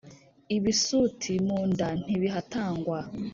[0.55, 2.97] ibisuti munda ntibihatangwa